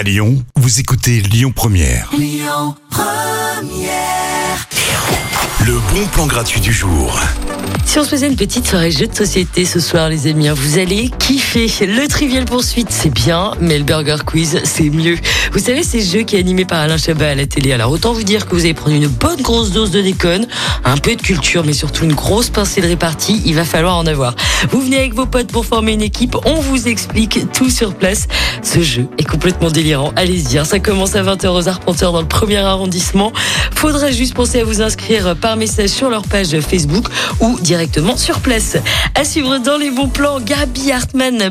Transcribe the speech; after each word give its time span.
À 0.00 0.02
Lyon, 0.02 0.42
vous 0.56 0.80
écoutez 0.80 1.20
Lyon 1.20 1.52
Première. 1.54 2.10
Le 5.66 5.92
bon 5.92 6.06
plan 6.06 6.26
gratuit 6.26 6.62
du 6.62 6.72
jour. 6.72 7.20
Si 7.84 7.98
on 7.98 8.04
se 8.04 8.08
faisait 8.08 8.28
une 8.28 8.36
petite 8.36 8.66
soirée 8.66 8.92
jeu 8.92 9.08
de 9.08 9.14
société 9.14 9.66
ce 9.66 9.78
soir, 9.78 10.08
les 10.08 10.26
amis, 10.26 10.48
hein, 10.48 10.54
vous 10.54 10.78
allez 10.78 11.10
kiffer. 11.18 11.66
Le 11.84 12.08
Trivial 12.08 12.46
Poursuite, 12.46 12.90
c'est 12.90 13.12
bien, 13.12 13.50
mais 13.60 13.76
le 13.76 13.84
Burger 13.84 14.16
Quiz, 14.24 14.62
c'est 14.64 14.88
mieux. 14.88 15.18
Vous 15.52 15.58
savez, 15.58 15.82
c'est 15.82 16.00
ce 16.00 16.18
jeu 16.18 16.22
qui 16.22 16.36
est 16.36 16.38
animé 16.38 16.64
par 16.64 16.78
Alain 16.78 16.96
Chabat 16.96 17.30
à 17.30 17.34
la 17.34 17.44
télé. 17.44 17.72
Alors, 17.72 17.90
autant 17.90 18.12
vous 18.12 18.22
dire 18.22 18.46
que 18.46 18.54
vous 18.54 18.60
allez 18.60 18.72
prendre 18.72 18.94
une 18.94 19.08
bonne 19.08 19.42
grosse 19.42 19.72
dose 19.72 19.90
de 19.90 20.00
déconne, 20.00 20.46
un 20.84 20.96
peu 20.96 21.16
de 21.16 21.20
culture, 21.20 21.64
mais 21.64 21.72
surtout 21.72 22.04
une 22.04 22.14
grosse 22.14 22.50
pincée 22.50 22.80
de 22.80 22.86
répartie. 22.86 23.42
Il 23.44 23.56
va 23.56 23.64
falloir 23.64 23.96
en 23.96 24.06
avoir. 24.06 24.36
Vous 24.70 24.80
venez 24.80 24.98
avec 24.98 25.14
vos 25.14 25.26
potes 25.26 25.48
pour 25.48 25.66
former 25.66 25.92
une 25.92 26.02
équipe. 26.02 26.36
On 26.44 26.60
vous 26.60 26.86
explique 26.86 27.50
tout 27.52 27.68
sur 27.68 27.94
place. 27.94 28.28
Ce 28.62 28.80
jeu 28.80 29.08
est 29.18 29.24
complètement 29.24 29.70
délirant. 29.70 30.12
Allez-y, 30.14 30.56
hein, 30.56 30.64
ça 30.64 30.78
commence 30.78 31.16
à 31.16 31.22
20h 31.22 31.48
aux 31.48 31.68
Arpenteurs 31.68 32.12
dans 32.12 32.22
le 32.22 32.28
premier 32.28 32.58
arrondissement. 32.58 33.32
Faudra 33.74 34.12
juste 34.12 34.34
penser 34.34 34.60
à 34.60 34.64
vous 34.64 34.82
inscrire 34.82 35.34
par 35.34 35.56
message 35.56 35.90
sur 35.90 36.10
leur 36.10 36.22
page 36.22 36.58
Facebook 36.60 37.06
ou 37.40 37.58
directement 37.60 38.16
sur 38.16 38.38
place. 38.38 38.76
À 39.16 39.24
suivre 39.24 39.58
dans 39.58 39.78
les 39.78 39.90
bons 39.90 40.08
plans, 40.08 40.38
Gabi 40.40 40.92
Hartmann. 40.92 41.50